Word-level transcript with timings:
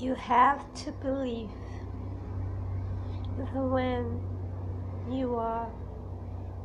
You 0.00 0.14
have 0.14 0.72
to 0.84 0.92
believe 0.92 1.50
that 3.36 3.54
when 3.54 4.18
you 5.10 5.34
are 5.34 5.68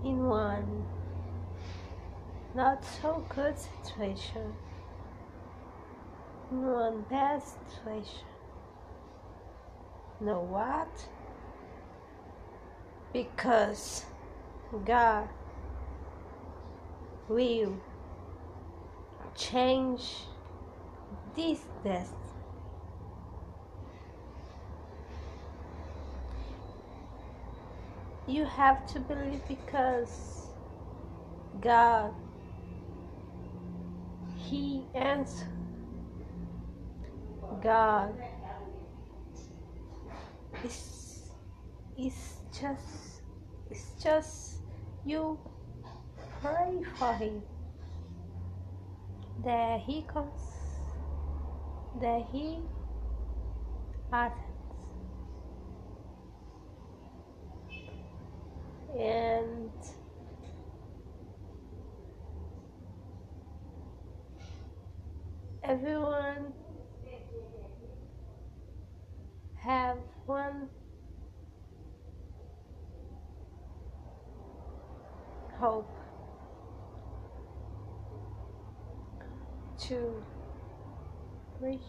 in 0.05 0.25
one 0.25 0.85
not 2.55 2.81
so 3.01 3.25
good 3.35 3.55
situation, 3.59 4.53
in 6.49 6.65
one 6.65 7.01
bad 7.09 7.43
situation, 7.43 8.25
know 10.21 10.39
what? 10.39 10.87
Because 13.11 14.05
God 14.85 15.27
will 17.27 17.75
change 19.35 20.23
this 21.35 21.59
destiny. 21.83 22.24
You 28.27 28.45
have 28.45 28.85
to 28.87 28.99
believe 28.99 29.41
because 29.47 30.47
God, 31.61 32.13
He 34.37 34.87
answered. 34.95 35.47
God 37.63 38.15
is 40.63 41.31
is 41.97 42.37
just 42.59 43.21
it's 43.69 43.93
just 44.03 44.59
you 45.05 45.39
pray 46.41 46.81
for 46.97 47.13
him. 47.15 47.43
That 49.43 49.81
he 49.81 50.03
comes 50.03 50.41
that 52.01 52.25
he 52.31 52.59
attends 54.11 54.35
and 58.99 59.71
everyone 65.67 66.53
have 69.55 69.97
one 70.27 70.69
hope 75.57 75.89
to 79.79 80.23
reach. 81.59 81.79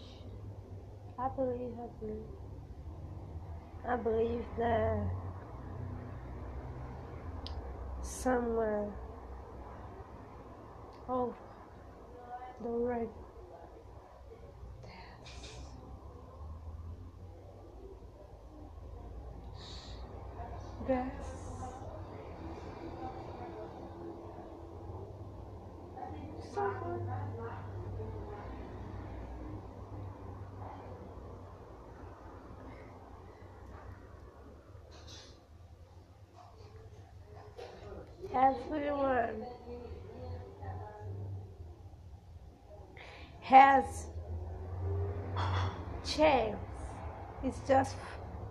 I 1.19 1.29
believe, 1.35 1.73
I 1.79 1.87
believe, 1.99 2.23
I 3.87 3.95
believe 3.95 4.45
that 4.57 5.03
somewhere 8.01 8.89
over 11.07 11.33
the 12.61 12.69
right 12.69 13.09
Someone. 20.87 21.11
Everyone 38.33 39.45
has 43.41 44.05
chance. 46.05 46.55
It's 47.43 47.59
just 47.67 47.97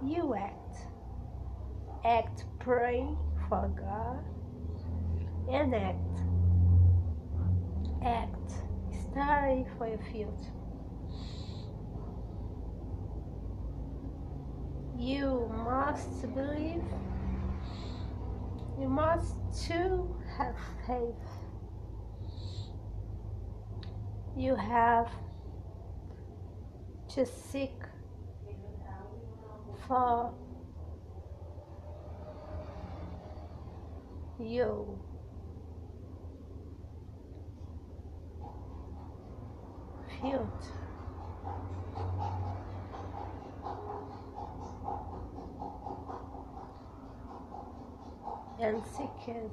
you 0.04 0.34
act 0.34 0.56
act 2.06 2.44
pray 2.60 3.04
for 3.48 3.68
God 3.76 4.24
and 5.52 5.74
act. 5.74 6.20
Act. 8.04 8.52
Study 9.10 9.66
for 9.76 9.88
your 9.88 9.98
future. 10.12 10.52
You 14.96 15.50
must 15.64 16.22
believe. 16.34 16.84
You 18.78 18.88
must 18.88 19.34
too 19.66 20.14
have 20.38 20.54
faith. 20.86 21.14
You 24.36 24.54
have 24.54 25.10
to 27.14 27.26
seek 27.26 27.80
for 29.88 30.32
you 34.38 34.98
feel 40.20 40.50
it. 40.60 40.66
and 48.58 48.82
seekers 48.86 49.50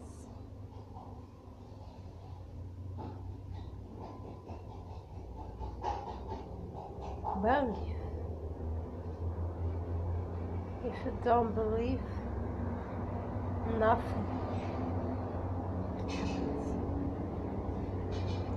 believe 7.41 7.75
if 10.85 10.93
you 11.05 11.19
don't 11.23 11.53
believe 11.53 11.99
nothing 13.79 14.23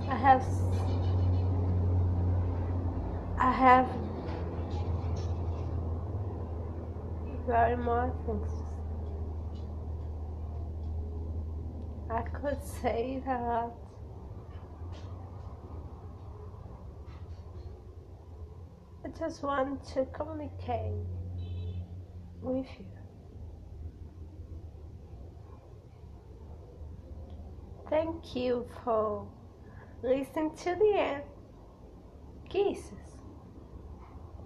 I 0.09 0.15
have 0.15 0.43
I 3.39 3.51
have 3.51 3.87
very 7.45 7.77
more 7.77 8.11
things. 8.25 8.49
I 12.09 12.21
could 12.21 12.61
say 12.63 13.21
that 13.25 13.71
I 19.05 19.09
just 19.17 19.43
want 19.43 19.83
to 19.93 20.05
communicate 20.05 21.05
with 22.41 22.65
you. 22.79 23.06
Thank 27.89 28.35
you 28.35 28.67
for 28.83 29.27
listening 30.03 30.55
to 30.57 30.75
the 30.75 30.93
end. 30.97 31.23
Kisses. 32.49 33.16